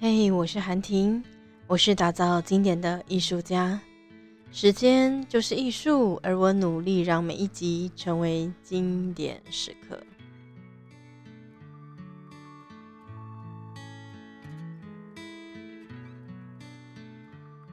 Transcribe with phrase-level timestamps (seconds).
[0.00, 1.20] 嘿，我是韩婷，
[1.66, 3.80] 我是打造经典的艺术家。
[4.52, 10.00] 时间就是艺术，而我努力让每一集成为经典时刻。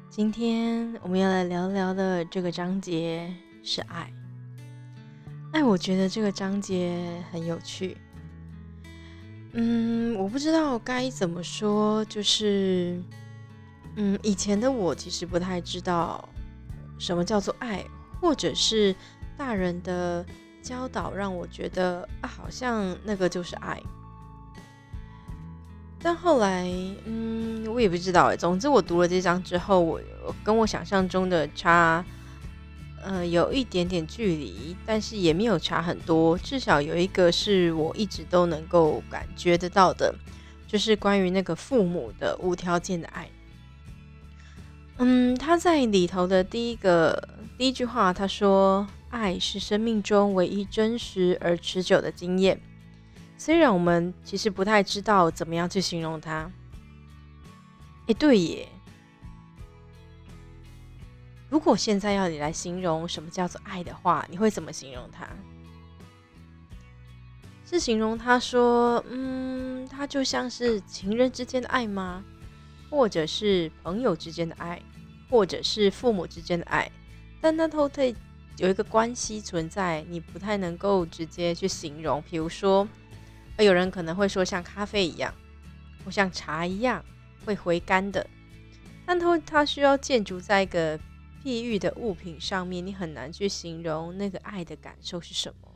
[0.10, 3.32] 今天我们要来聊聊的这个章节
[3.62, 4.12] 是爱。
[5.52, 7.96] 爱，我觉得这个章节很有趣。
[9.58, 13.02] 嗯，我不知道该怎么说，就是，
[13.96, 16.28] 嗯，以前的我其实不太知道
[17.00, 17.82] 什么叫做爱，
[18.20, 18.94] 或者是
[19.38, 20.26] 大人的
[20.62, 23.82] 教导让我觉得啊，好像那个就是爱。
[26.02, 26.70] 但后来，
[27.06, 28.36] 嗯，我也不知道哎。
[28.36, 30.02] 总之，我读了这章之后，我
[30.44, 32.04] 跟我想象中的差。
[33.06, 36.36] 呃，有一点点距离，但是也没有差很多。
[36.40, 40.12] 至少有一个是我一直都能够感觉得到的，
[40.68, 43.30] 就是关于那个父母的无条件的爱。
[44.98, 52.60] 嗯，他在里头的第一个第一句话，他说：“爱是生命中唯一真实而持久的经验。”
[53.38, 56.52] 虽然我们其实不太知道怎么样去形容它。
[58.08, 58.68] 哎，对耶。
[61.50, 65.28] 如果现在要你来形容什么叫做爱的话，你会怎么形容它？
[67.68, 72.24] 是形容他说，嗯，他就像是情人之间的爱吗？
[72.92, 74.80] 或者是朋友之间的爱，
[75.30, 76.92] 或者是父母之间的爱？
[77.42, 78.16] 但那都会
[78.58, 82.22] 有一个关系存在，你不太能够直接去形容。
[82.30, 82.88] 比如说，
[83.58, 85.34] 有人可能会说像咖啡一样，
[86.04, 87.04] 或像茶一样
[87.46, 88.26] 会回甘的，
[89.08, 91.00] 但它它需要建筑在一个。
[91.46, 95.72] 地域的物品上面，你很难去形容那个爱的感受是什么。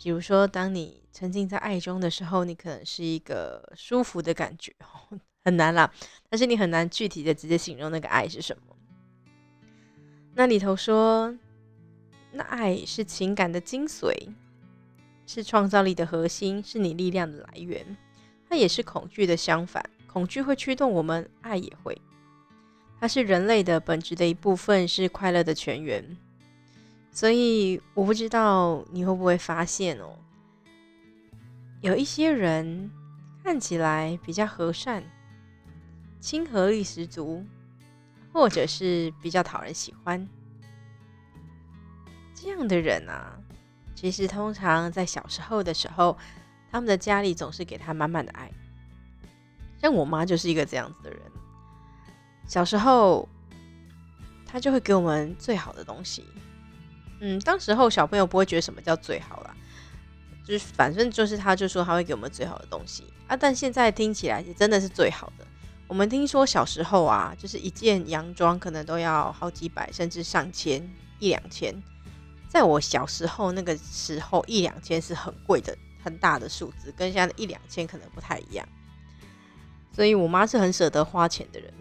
[0.00, 4.72] 比如说，当你沉浸在爱中的时候，你可能是一个舒服的感觉，
[5.42, 5.92] 很难啦。
[6.30, 8.76] 但是你很难具体的直接形容那个爱是什么。
[10.36, 11.36] 那里头说，
[12.30, 14.14] 那爱是情感的精髓，
[15.26, 17.84] 是创造力的核心，是你力量的来源。
[18.48, 22.00] 它也是恐惧的相反，恐惧会驱动我们，爱也会。
[23.00, 26.16] 它是人类的本质的一部分，是快乐的泉源。
[27.10, 30.16] 所以我不知道你会不会发现哦，
[31.80, 32.90] 有一些人
[33.42, 35.04] 看起来比较和善、
[36.18, 37.44] 亲和力十足，
[38.32, 40.26] 或者是比较讨人喜欢。
[42.34, 43.38] 这样的人啊，
[43.94, 46.16] 其实通常在小时候的时候，
[46.70, 48.50] 他们的家里总是给他满满的爱。
[49.78, 51.20] 像我妈就是一个这样子的人。
[52.46, 53.28] 小时候，
[54.46, 56.24] 他就会给我们最好的东西。
[57.20, 59.54] 嗯，当时候小朋友不会觉得什么叫最好啦，
[60.46, 63.36] 就是反正就是他就说他会给我们最好的东西啊。
[63.36, 65.46] 但现在听起来也真的是最好的。
[65.86, 70.86] 我们听说小时候啊，就是一件洋装可能都要好几百，甚至上千
[71.18, 71.74] 一两千。
[72.48, 78.66] 在我小时候那个时候，一两千是很贵的、很大的数字，跟现在的一两千可能不太一样。
[79.92, 81.72] 所以我妈是很舍得花钱的人。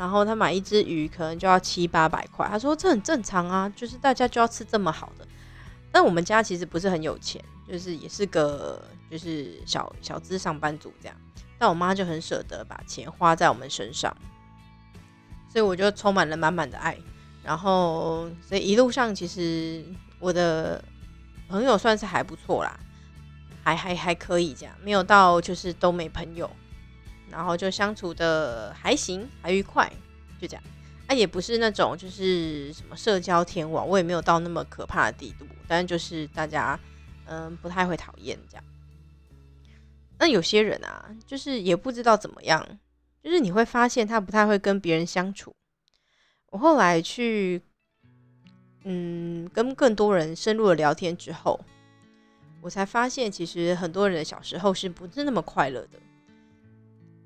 [0.00, 5.28] 然后他买一只鱼可能就要七八百块，他说这很正常啊，就是大家就要吃这么好的。
[5.92, 11.14] 但我们家其实不是很有钱，就是也是个就是小小资上班族这样。
[11.58, 14.16] 但我妈就很舍得把钱花在我们身上，
[15.50, 16.96] 所以我就充满了满满的爱。
[17.42, 19.84] 然后所以一路上其实
[20.18, 20.82] 我的
[21.46, 22.80] 朋友算是还不错啦，
[23.62, 26.50] 还还还可以这样，没有到就是都没朋友。
[27.30, 29.90] 然后就相处的还行，还愉快，
[30.40, 30.62] 就这样。
[31.06, 35.44] 啊，也不是那种就是什么社交天王，我也没有到那么可怕的地步。
[35.66, 36.78] 但是就是大家，
[37.26, 38.64] 嗯，不太会讨厌这样。
[40.18, 42.66] 那有些人啊，就是也不知道怎么样，
[43.22, 45.54] 就是你会发现他不太会跟别人相处。
[46.50, 47.62] 我后来去，
[48.84, 51.58] 嗯，跟更多人深入的聊天之后，
[52.60, 55.98] 我才发现，其实很多人的小时候是不是那么快乐的。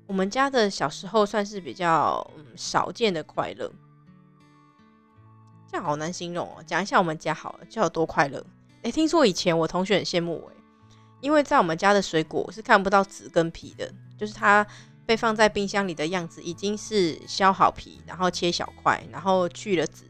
[0.07, 3.71] 我们家的小时候算是比较嗯少见的快乐，
[5.69, 6.63] 这样好难形容哦。
[6.65, 8.45] 讲一下我们家好了，就有多快乐。
[8.83, 10.51] 哎，听说以前我同学很羡慕我，
[11.21, 14.65] 因为在我们家的水果是看不到籽跟皮的，就是它
[15.07, 20.05] 被放在冰箱里的样子已经是削好皮，然后切小块，然后去了籽。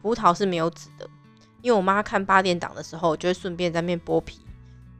[0.00, 1.08] 葡萄是没有籽的，
[1.62, 4.40] 因为我妈看八点档的时候，就会顺便在面剥皮。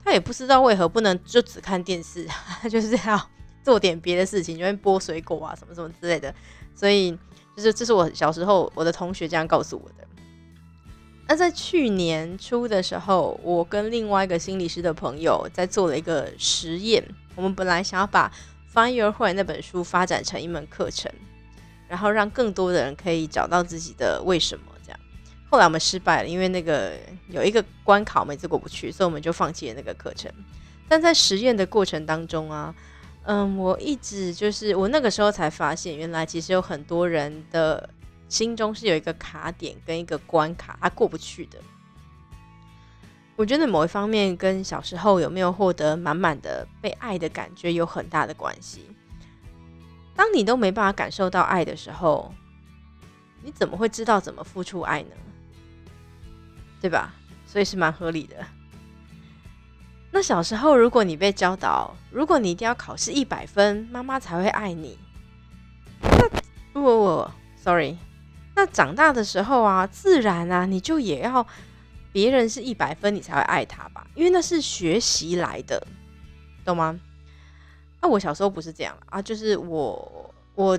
[0.05, 2.27] 她也不知道为何不能就只看电视，
[2.69, 3.21] 就是这样。
[3.63, 6.35] 做点别的事情，就会剥水果啊，什么什么之类的。
[6.75, 7.13] 所以，
[7.57, 10.09] 就是这是我小时候我的同学这样告诉我的。
[11.29, 17.03] 那在去年初的时候，我跟另外一个心理师的朋友在做了一个实验。
[17.35, 18.31] 我们本来想要把
[18.75, 21.11] Find Your Why 那本书发展成一门课程，
[21.89, 24.65] 然后让更多的人可以找到自己的为什么。
[24.85, 25.01] 这样，
[25.49, 26.93] 后来我们失败了，因为那个
[27.29, 30.31] 有一个关考每次过不去，所以我们就放弃了那个课程。
[30.89, 32.75] 但在实验的过程当中啊，
[33.25, 37.89] 嗯，我一直就是我那个时候才发现，原来其实有很多人的
[38.29, 41.59] 心中是有一个卡点跟一个关卡，他过不去的。
[43.37, 48.87] 我觉得某一方面跟小时候有没有获得满满的被爱的感觉有很大的关系。
[50.15, 52.35] 当你都没办法感受到爱的时候，
[53.43, 55.17] 你怎么会知道怎么付出爱呢？
[56.81, 57.15] 对吧？
[57.47, 58.45] 所以是蛮合理的。
[60.15, 64.99] 那小时候，如果你被教导，如果你一定要考试一百分，妈妈才会爱你，
[66.03, 66.29] 那
[66.75, 67.97] 不不不，sorry，
[68.55, 71.47] 那长大的时候啊，自然啊，你就也要
[72.13, 74.07] 别人是一百分，你才会爱他吧？
[74.15, 75.85] 因为那是学习来的，
[76.65, 77.01] 懂吗？
[78.03, 80.79] 那我小时候不是这样啊，就是我我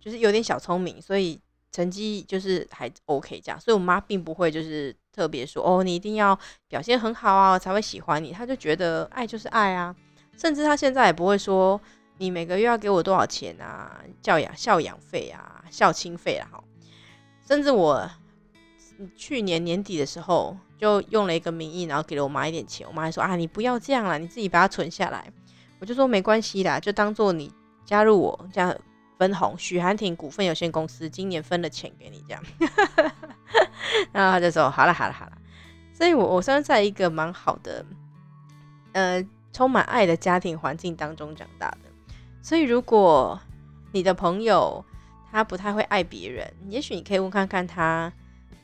[0.00, 1.40] 就是有点小聪明，所以。
[1.74, 6.38] 成绩就是还 OK 这样，所以我妈并不会就是特别说哦，你一定要
[6.68, 8.32] 表现很好啊我才会喜欢你。
[8.32, 9.94] 他就觉得爱就是爱啊，
[10.36, 11.80] 甚至他现在也不会说
[12.18, 16.48] 你每个月要给我多少钱啊，教养孝养费啊，孝亲费啊。
[16.50, 16.64] 哈。
[17.46, 18.10] 甚至我
[19.16, 25.32] 去年年底的时候就用了一个名义，然后给了我妈一点钱，我妈还说啊，你不要这样了，你自己把它存下来。
[25.78, 27.52] 我就说没关系啦，就当做你
[27.84, 28.76] 加入我这样。
[29.16, 32.42] 分红，许寒婷股份有限公司今年分了钱给你，这样，
[34.12, 35.32] 然后他就说：“好了，好了，好了。”
[35.92, 37.84] 所以，我我算在一个蛮好的，
[38.92, 41.78] 呃，充满爱的家庭环境当中长大的。
[42.42, 43.40] 所以，如果
[43.92, 44.84] 你的朋友
[45.30, 48.12] 他不太会爱别人，也许你可以问看看他，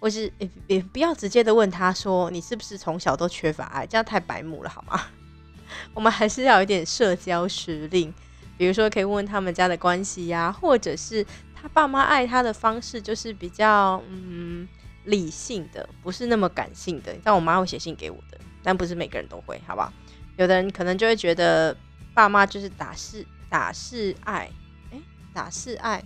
[0.00, 0.32] 或是
[0.66, 5.00] 也不要直接的问他说：“你是不是从小都缺乏爱？”这样太白目了，好吗？
[5.94, 8.12] 我们还是要有点社交实力。
[8.58, 11.24] 比如说，可以问问他们家的关系呀，或者是
[11.60, 14.66] 他爸妈爱他的方式，就是比较嗯
[15.04, 17.14] 理性的，不是那么感性的。
[17.22, 19.92] 但我妈会写信给我的，但不是每个人都会，好不好？
[20.36, 21.76] 有的人可能就会觉得
[22.14, 24.50] 爸妈就是打是打是爱，
[24.90, 24.98] 哎，
[25.34, 26.02] 打是爱，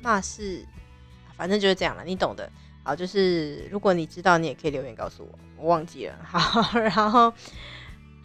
[0.00, 0.64] 骂是，
[1.36, 2.48] 反正就是这样了，你懂的。
[2.84, 6.14] 好，就是如果你知道，你也可以留言告诉我，我忘记了。
[6.22, 7.32] 好，然后，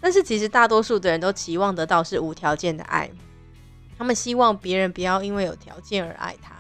[0.02, 3.10] 但是其实大多数的人都期望得到是无条件的爱。
[3.98, 6.54] 他们希望别人不要因为有条件而爱他，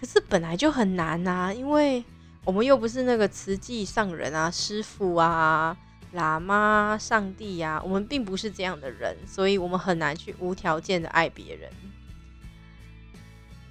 [0.00, 2.04] 可是本来就很难啊，因为
[2.44, 5.76] 我们又不是那个慈济上人啊、师傅啊、
[6.14, 11.68] 喇嘛、上帝呀，我们并不是这样的人，所以我们很难去无条件的爱别人。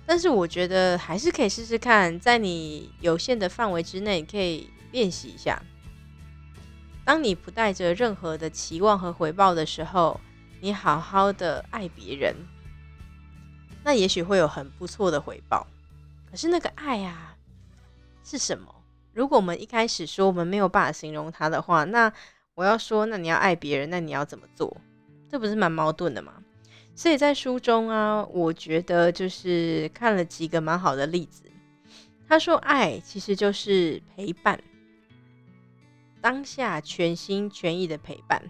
[0.05, 5.61] 但是我觉得还是可以试试看，在你有限的范围之内，可以练习一下。
[7.03, 10.19] 当你不带着任何的期望和回报的时候，
[10.59, 12.35] 你好好的爱别人。
[13.87, 15.65] 那也许会有很不错的回报，
[16.29, 17.37] 可是那个爱啊
[18.21, 18.75] 是什么？
[19.13, 22.11] 如果我们一开始说我们没有办法形容它的话，那
[22.53, 24.75] 我要说，那你要爱别人，那你要怎么做？
[25.29, 26.33] 这不是蛮矛盾的吗？
[26.95, 31.43] 所以在书中啊，我觉得就是看了几个蛮好的例子。
[32.27, 34.61] 他说，爱其实就是陪伴，
[36.19, 38.43] 当下全心全意的陪伴。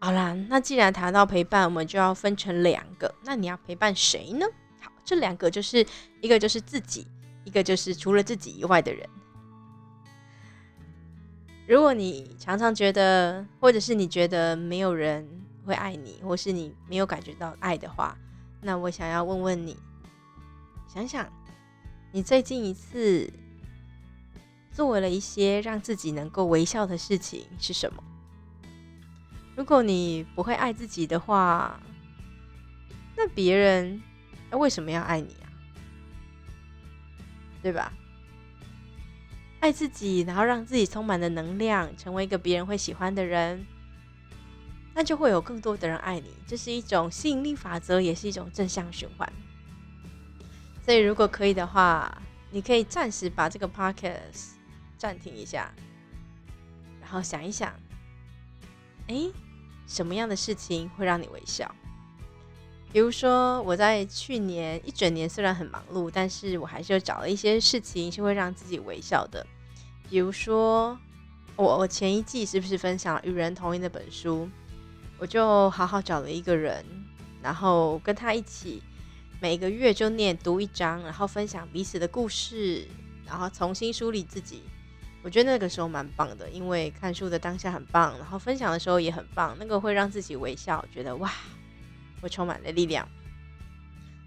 [0.00, 3.12] 好啦，那既然谈到陪伴，我们就要分成两个。
[3.24, 4.46] 那你要陪伴谁呢？
[4.80, 5.84] 好，这两个就是
[6.20, 7.06] 一个就是自己，
[7.44, 9.08] 一个就是除了自己以外的人。
[11.66, 15.28] 如果你常常觉得，或者是你觉得没有人
[15.66, 18.16] 会爱你，或是你没有感觉到爱的话，
[18.62, 19.76] 那我想要问问你，
[20.86, 21.26] 想想
[22.12, 23.28] 你最近一次
[24.70, 28.02] 做了一些让自己能够微笑的事情是什么？
[29.58, 31.80] 如果你不会爱自己的话，
[33.16, 34.00] 那别人
[34.52, 35.50] 为什么要爱你啊？
[37.60, 37.92] 对吧？
[39.58, 43.66] 爱自己，然后让自己充满了能量，成为一个别人会喜欢的人，
[44.94, 46.32] 那就会有更多的人爱你。
[46.46, 49.28] 这是一种吸引力法则，也是一种正向循环。
[50.84, 52.22] 所以，如果可以的话，
[52.52, 54.50] 你可以暂时把这个 podcast
[54.96, 55.74] 暂停一下，
[57.00, 57.74] 然后想一想，
[59.08, 59.28] 哎。
[59.88, 61.74] 什么样的事情会让你微笑？
[62.92, 69.44] 比如说，我在去年一整年虽然很忙碌，但是我还是有找了一些事情是会让自己微笑的。
[70.08, 70.96] 比如说，
[71.56, 74.48] 我我前一季是不是分享《与人同音》那本书？
[75.18, 76.84] 我就好好找了一个人，
[77.42, 78.82] 然后跟他一起
[79.40, 82.86] 每个月就念读一章，然后分享彼此的故事，
[83.26, 84.62] 然后重新梳理自己。
[85.28, 91.30] 我觉得那个时候蛮棒的，因为看书的当下很棒，然后分享的时候也很棒，那个会让自己微笑，觉得哇，
[92.22, 93.06] 会充满了力量。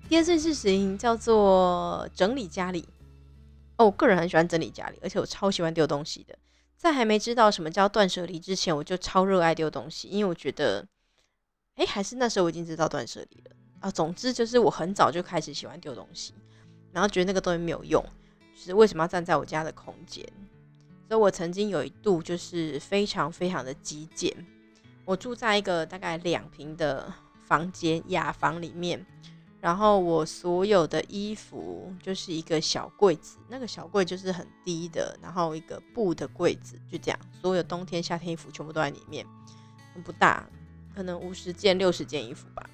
[0.07, 2.87] 第二件事情叫做整理家里。
[3.77, 6.37] 哦，我个人很喜欢整理家里，而且我超喜欢丢东西的。
[6.77, 10.85] 在还没知道什么叫断舍离之前，我就超热爱丢东西，因为我觉得，
[11.77, 13.89] 哎，还是那时候我已经知道断舍离了啊。
[13.89, 16.35] 总之就是我很早就开始喜欢丢东西，
[16.91, 18.05] 然后觉得那个东西没有用，
[18.55, 20.23] 就是为什么要站在我家的空间？
[21.11, 24.33] 所以我曾经有一度就是非常非常的极简，
[25.03, 27.13] 我住在一个大概两平的
[27.43, 29.05] 房间雅房里面。
[29.59, 39.25] 然后我所有的衣服就是一个小柜子，那个小柜就是很低的，然后一个布的柜子，就这样，所有冬天、夏天衣服全部都在里面，
[40.05, 40.47] 不大，
[40.95, 42.65] 可能五十件、六十件衣服吧。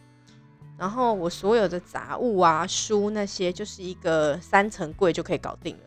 [0.77, 5.84] 然后我所有的杂物啊、书那些，就是一个三层柜就可以搞定了。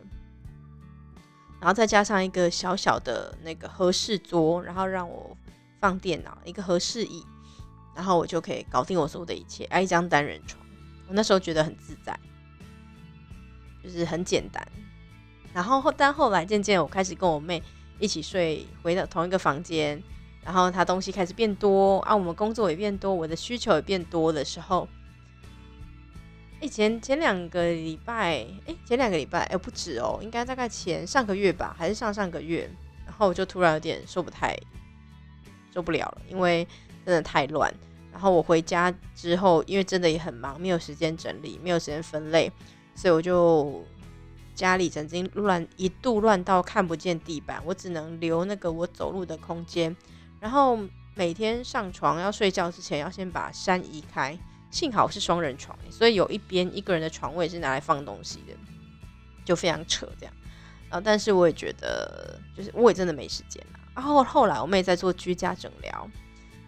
[1.60, 5.36] 然后再加上一个小小的那个合适桌，然后让我
[5.78, 7.22] 放电脑，一个合适椅，
[7.94, 10.64] 然后我就可以搞定我所有的一切，挨一张单人床。
[11.06, 12.18] 我那时候觉得很自在，
[13.84, 14.66] 就是很简单。
[15.52, 17.62] 然后后，但后来渐渐，我开始跟我妹
[17.98, 20.02] 一起睡，回到同一个房间，
[20.42, 24.88] 然后她东西开始变多啊，我们工作也变多，我的需求也变多的时候，
[26.60, 32.70] 哎，前前两个礼拜，哎，前两个礼拜，哎，不止哦，应该大概前上个月吧，还是上上个月，
[33.06, 34.54] 然后我就突然有点受不太
[35.72, 36.66] 受不了了，因为
[37.06, 37.72] 真的太乱。
[38.12, 42.52] 然后我回家之后，因为真的也很忙，没有时间整理，没有时间分类，
[42.94, 43.82] 所以我就
[44.54, 49.96] 家里曾经乱一度乱到看不见地板，我只能留那个我走路的空间。
[50.40, 50.78] 然后
[51.14, 54.36] 每天上床要睡觉之前，要先把山移开。
[54.70, 58.54] 幸好是双人床，所以有一边一个人的床位是拿来放东西的，
[59.44, 60.34] 就非常扯这样。
[60.88, 63.80] 然后但是我也觉得，就是我也真的没时间了。
[63.94, 66.10] 然后后来我妹在做居家整疗。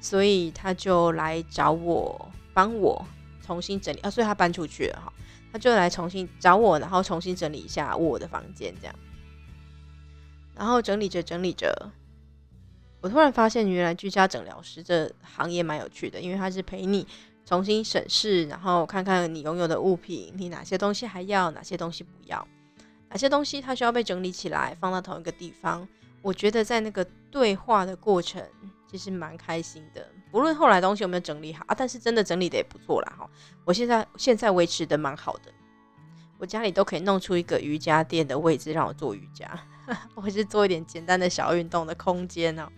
[0.04, 3.06] 所以他就来找我帮我
[3.40, 5.12] 重新整理啊，所以她搬出去了哈，
[5.52, 8.94] 他就来重新找我，然后重新整理一下我的房间这样。
[10.56, 11.92] 然后整理着整理着，
[13.00, 17.06] 我突然发现原来居家诊疗师这行业蛮有趣的，因为他是陪你
[17.52, 22.48] 重新审视，然后看看你拥有的物品，你哪些东西还要，哪些东西不要，
[23.10, 25.86] 哪些东西它需要被整理起来放到同一个地方。
[26.22, 28.42] 我觉得在那个对话的过程。
[28.90, 33.26] 其实蛮开心的，不论后来东西有没有整理好啊，但是真的整理的也不错啦哈。
[33.64, 35.50] 我现在现在维持的蛮好的，
[36.36, 39.58] 我家里都可以弄出一个瑜伽垫的位置让我做瑜伽，
[40.14, 42.68] 或是做一点简单的小运动的空间哦。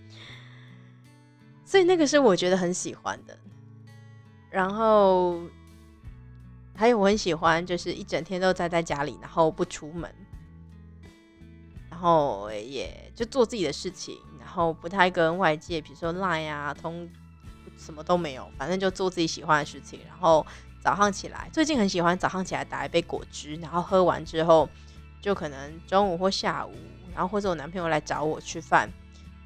[1.64, 3.36] 所以那个是我觉得很喜欢的。
[4.54, 5.40] 然后
[6.76, 10.08] 还有我很喜欢，就是一整天都宅在家里，然后不出门，
[11.90, 14.16] 然后也就做自己的事情。
[14.38, 17.10] 然后不太跟外界，比如说 lie 啊，通
[17.76, 19.98] 什么都没有，反正就做自己喜欢的事情。
[20.06, 20.46] 然后
[20.80, 24.68] 早上起来，最近很喜欢早上起来打一杯果汁，然后喝完之后，
[25.20, 26.72] 就可能中午或下午，
[27.12, 28.88] 然后或者我男朋友来找我吃饭，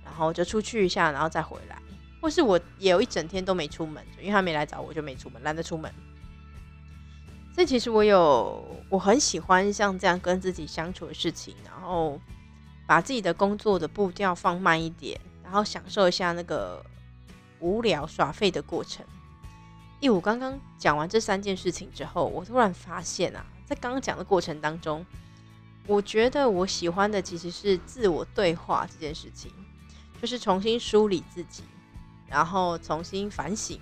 [0.05, 1.81] 然后就出去一下，然后再回来。
[2.20, 5.92] 或是我也有一整天都没出门，因为他没来找我，就没出门，懒得出门。
[7.54, 12.20] 所以其实我有我很喜欢像这样跟自己相处的事情，然后。
[12.88, 16.82] 把自己的工作的步调放慢一点，然后享受一下那个
[17.60, 19.04] 无聊耍废的过程。
[20.00, 25.04] 因为我刚刚讲完这三件事情之后，我突然发现啊，在刚刚讲的过程当中，
[25.87, 29.52] 我觉得我喜欢的其实是自我对话这件事情，
[30.18, 31.64] 就是重新梳理自己，
[32.28, 33.78] 然后重新反省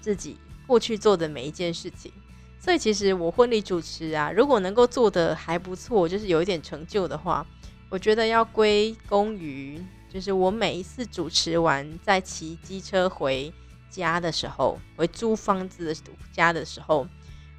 [0.00, 2.12] 自己过去做的每一件事情。
[2.58, 7.46] 所以其实我婚礼主持啊，如果能够做的还不错，就是有一点成就的话。
[7.90, 9.80] 我觉得要归功于，
[10.10, 13.52] 就是我每一次主持完，在骑机车回
[13.88, 15.94] 家的时候，回租房子的
[16.32, 17.06] 家的时候，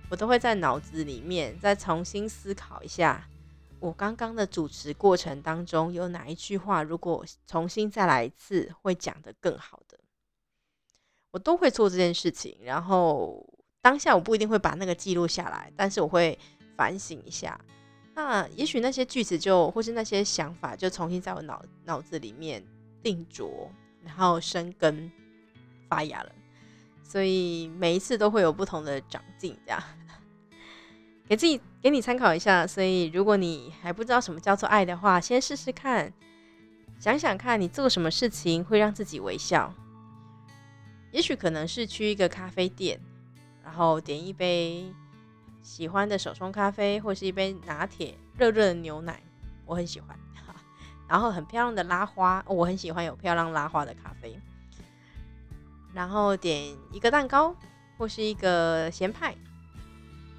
[0.09, 3.25] 我都会在脑子里面再重新思考一下，
[3.85, 9.99] 我刚刚的主持过程当中有哪一句话，如果重新再来一次，会讲得更好的。
[11.29, 13.47] 我都会做这件事情，然后
[13.81, 16.37] 当下我不一定会把那个记录下来，但是我会
[16.75, 17.59] 反省一下。
[18.15, 22.65] 那也许那些句子就，或是那些想法就重新在我脑脑子里面
[23.03, 23.69] 定着，
[24.01, 25.11] 然后生根
[25.87, 26.31] 发芽了。
[27.03, 29.79] 所以每一次都会有不同的长进，这样
[31.27, 32.65] 给自己给你参考一下。
[32.65, 36.11] 所以如果你还不知道什么叫做爱的话，先试试看，
[36.99, 39.73] 想想看你做什么事情会让自己微笑。
[41.11, 42.99] 也许可能是去一个咖啡店，
[43.63, 44.93] 然后点一杯。
[45.61, 49.19] 喜欢的手冲咖啡，或是一杯拿铁，热热的牛奶，
[49.65, 50.15] 我很喜欢。
[51.09, 54.39] 然后很漂亮的拉花，我很喜欢有漂亮拉花的咖啡。
[55.91, 57.55] 然后点一个蛋糕，
[57.97, 59.35] 或是一个咸派，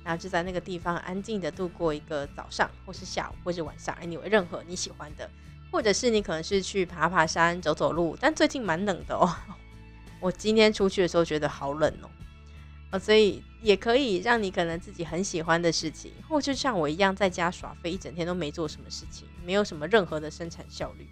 [0.06, 5.28] 然后就在那个地方安静的度过一个早上，或是下午，或是晚上，哎，你任何你喜欢的，
[5.72, 9.28] 或者是你可能是去爬爬山、走走路，但最近蛮冷的哦。
[10.20, 12.08] 我今天出去的时候觉得好冷哦，
[12.90, 21.08] 啊，所以也可以让你可能自己很喜欢的事情，或就像我一样在家耍飞，一整天都没做什么事情，没有什么任何的生产效率。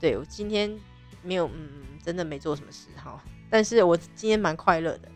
[0.00, 0.78] 对我今天
[1.24, 1.68] 没有，嗯，
[2.04, 5.08] 真的没做什么事哈，但是我今天蛮快乐的，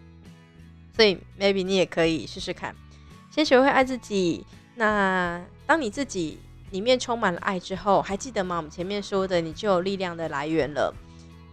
[0.95, 2.75] 所以 maybe 你也可以试试看，
[3.37, 4.47] 先学会爱自己。
[4.77, 6.39] 那当你自己
[6.71, 8.57] 里面充满了爱之后，还记得吗？
[8.57, 10.95] 我们前面说的，你就有力量的来源了。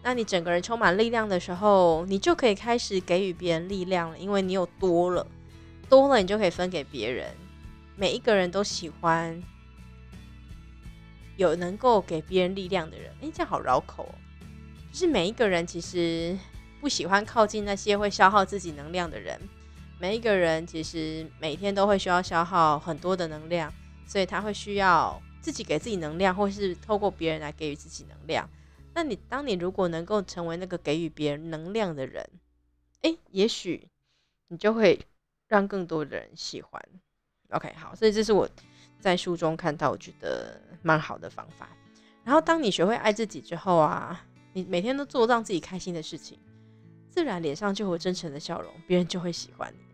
[0.01, 5.27] 那你整个人充满力量的时候，你就可以开始给予别人力量了，因为你有多了，
[5.89, 7.27] 多了你就可以分给别人。
[7.97, 9.43] 每一个人都喜欢
[11.35, 13.11] 有能够给别人力量的人。
[13.19, 14.15] 诶，这样好绕口哦。
[14.93, 16.37] 就是每一个人其实
[16.79, 19.37] 不喜欢靠近那些会消耗自己能量的人。
[19.99, 23.73] 每一个人其实每天都会需要消耗很多的能量，
[24.05, 28.49] 所以他会需要自己给自己能量，或是透过别人来给予自己能量。
[28.93, 32.29] 那你当你如果能够成为那个给予别人能量的人，
[33.01, 33.87] 诶，也许
[34.49, 34.99] 你就会
[35.47, 36.81] 让更多的人喜欢。
[37.49, 38.47] OK，好，所以这是我
[38.99, 41.69] 在书中看到我觉得蛮好的方法。
[42.23, 46.37] 然后当你学会爱自己之后啊，你每天都做让自己开心的事情，
[47.13, 49.85] 自然脸上就有真诚的笑容，别人就会喜欢你。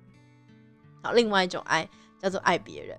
[1.04, 1.86] 好，另外一种爱
[2.18, 2.98] 叫做爱别人。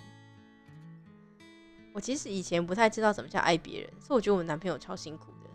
[1.94, 5.48] 我其实以前不太知道什么叫爱别人，所以我觉得我男朋友超辛苦的。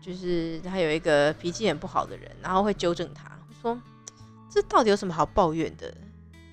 [0.00, 3.76] 就是他有一个脾气很不好的人，然后会纠正他，说
[4.48, 5.92] ：“这到底有什么好抱怨的？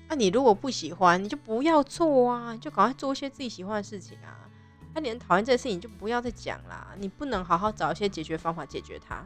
[0.08, 4.50] 那你如果不喜欢，你就不要做啊，就赶快做一些自己喜欢的事情啊。
[4.92, 6.96] 那你很讨厌这个事情，就不要再讲啦。
[6.98, 9.24] 你不能好好找一些解决方法解决它。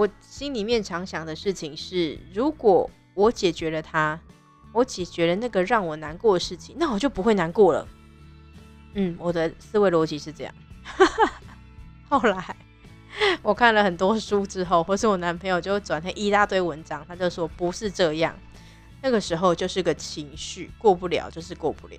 [0.00, 4.18] 我心里面常想的事情是，如果我解决了它，
[4.72, 7.86] 我解决了那个让我难过的事情，那我就不会难过了。
[8.94, 10.54] 嗯，我的思维逻辑是这样。
[12.08, 12.56] 后来。
[13.42, 18.34] 我看了很多书之后，或是我男朋友就转成一大堆文章，他就说不是这样。
[19.02, 21.98] 那个时候就是个情绪过不了，就是过不了。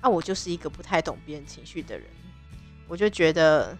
[0.00, 2.06] 啊，我就是一个不太懂别人情绪的人，
[2.86, 3.76] 我就觉得，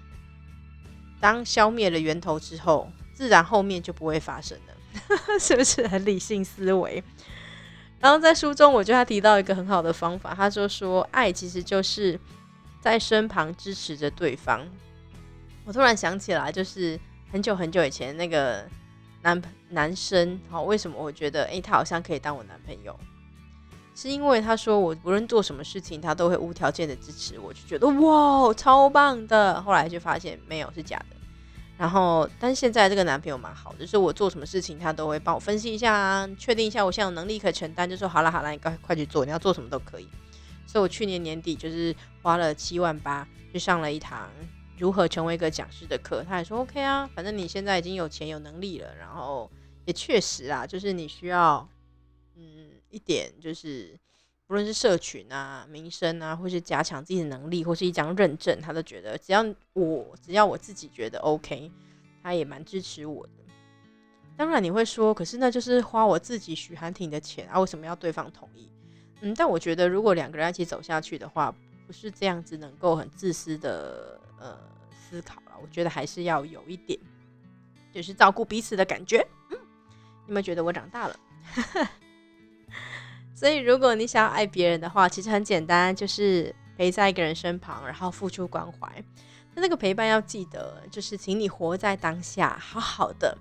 [1.21, 2.91] 当消灭了源头之后，
[3.23, 4.75] 自然后面就不会发生了，
[5.39, 7.01] 是不是很理性思维？
[8.01, 12.19] 然后在书中，我觉得他提到一个很好的方法，他就说，爱其实就是
[12.81, 14.67] 在身旁支持着对方。
[15.65, 16.99] 我突然想起来，就是
[17.31, 18.65] 很久很久以前那个
[19.23, 22.99] 男男生，好，为什么我觉得，诶，他好像可以当我男朋友？
[23.95, 29.63] 是因为他说我无论做什么事情，他都会无条件的支持我，就觉得哇，超棒的。
[29.63, 31.22] 后来就发现没有是假的。
[31.83, 40.09] 然后，但现在这个男朋友蛮好，就是我做什么事情，他都会帮我分析一下啊，确定一下我现在有能力可以承担，就说好了好了，你快快去做，你要做什么都可以。
[40.65, 41.93] 所以我去年年底就是
[42.23, 44.31] 花了七万八去上了一堂。
[44.79, 49.51] 如何成为一个讲师的课，他也说 OK 啊，反正你现在已经有钱有能力了，然后
[49.85, 51.69] 也确实啊，就是你需要
[52.37, 53.99] 嗯一点，就是
[54.47, 61.71] 不论是社群啊、名声啊，或是加强自己的能力，或是一张认证，他都觉得只要我只要我自己觉得 OK，
[62.23, 63.33] 他也蛮支持我的。
[64.37, 68.71] 当然你会说，可是那就是花我自己许寒婷的钱啊，为什么要对方同意？
[69.21, 71.55] 嗯，但我觉得如果两个人一起走下去的话，
[71.87, 74.21] 不是这样子能够很自私的。
[74.41, 74.59] 呃，
[74.91, 76.99] 思考了，我觉得还是要有一点，
[77.93, 79.25] 就是照顾彼此的感觉。
[79.51, 79.59] 嗯，
[80.27, 81.17] 有没有觉得我长大了？
[83.43, 88.89] 所以，如果你想要爱别人的话，其实很简单，就是陪在一个人身旁，然后付出关怀。
[89.53, 93.37] 那那个陪伴要记得，就是请你活在当下，好好的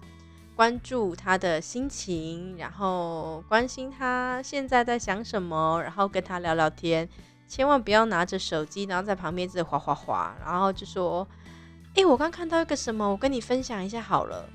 [0.55, 7.07] 关注他的心情，然后关心他现在在想什么，然后跟他聊聊天。
[7.47, 11.27] 千万不要拿着手机，然后在旁边自己划划划，然后就说
[11.93, 14.49] ：“哎，我刚看到一个什么，我跟你分享一下好了。”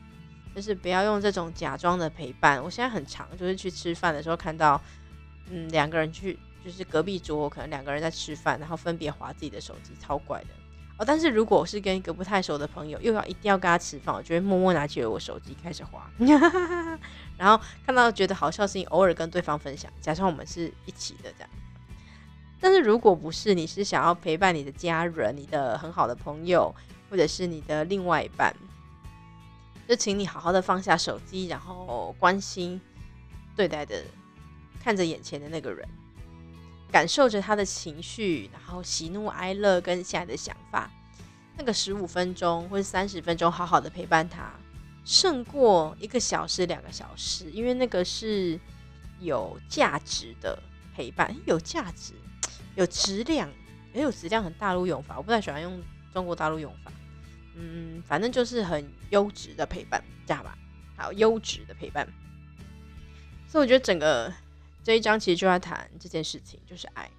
[0.57, 2.61] 就是不要用这种假装的陪伴。
[2.61, 4.81] 我现在很长，就是去吃饭的时候看到，
[5.51, 10.49] 嗯，两个人去，就是隔壁桌可能两个人在吃饭，然后分别划自己的手机，超怪的
[10.99, 11.05] 哦。
[11.07, 16.11] 但是如果是跟一个不太熟的朋友，又要一定要跟他吃饭，我就会默默拿起我手机开始划，
[17.39, 21.49] 然后看到觉得好笑事情，偶尔跟对方分享，假装我们是一起的这样。
[22.59, 26.75] 但是如果不是，你是想要陪伴你的家人、你的很好的朋友，
[27.11, 28.53] 或者是你的另外一半，
[29.87, 32.81] 就请你好好的放下手机，然后关心
[33.55, 34.03] 对待的，
[34.87, 35.85] 看着眼前的那个人，
[36.92, 40.88] 感受着他的情绪，然后喜怒哀乐跟现在的想法，
[41.59, 44.49] 那个十五分钟或者三十分钟，好好的陪伴他，
[45.05, 48.61] 胜过一个小时、两个小时，因为那个是
[49.18, 50.57] 有价值的
[50.94, 52.12] 陪伴，有价值、
[52.77, 53.51] 有质量，
[53.92, 56.92] 也有质量很大陆用法，我不太喜欢用中国大陆用法。
[57.57, 60.57] 嗯，反正就是很优质的陪伴，这样吧？
[60.96, 62.07] 好，优质的陪伴。
[63.49, 64.33] 所以我觉得整个
[64.87, 67.11] 这一章其实就在谈这件事情，就是爱。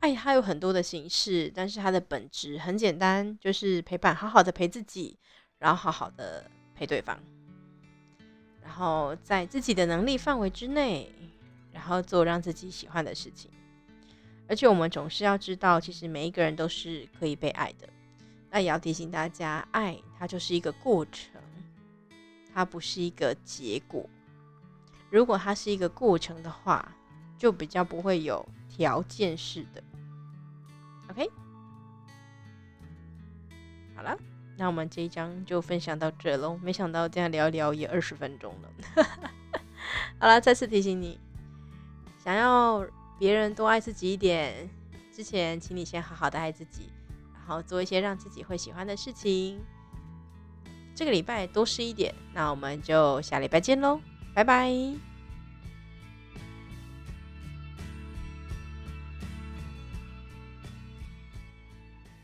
[0.00, 5.16] 爱它有很多的形式，但是它的本质很简单，就是陪伴，好好的陪自己，
[5.60, 7.16] 然后好好的陪对方，
[8.60, 11.08] 然后在自己的能力范围之内，
[11.70, 13.48] 然后做让自己喜欢的事情。
[14.48, 17.88] 而且我们总是要知道，其实每一个人都是可以被爱的。
[18.50, 21.40] 那也要提醒大家，爱它就是一个过程，
[22.52, 24.04] 它不是一个结果。
[25.16, 26.86] 如果它是一个过程的话，
[27.38, 29.82] 就比较不会有条件式的。
[31.08, 31.30] OK，
[33.94, 34.14] 好了，
[34.58, 36.58] 那我们这一章就分享到这喽。
[36.62, 39.04] 没想到这样聊聊也二十分钟了。
[40.20, 41.18] 好了，再次提醒你，
[42.22, 42.86] 想要
[43.18, 44.68] 别人多爱自己一点，
[45.10, 46.90] 之前请你先好好的爱自己。
[47.32, 49.58] 然后，做一些让自己会喜欢的事情。
[50.94, 53.98] 这个礼拜多吃一点，那我们就下礼拜见喽，
[54.36, 55.15] 拜拜。